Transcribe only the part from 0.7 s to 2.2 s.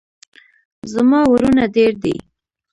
زما ورونه ډیر دي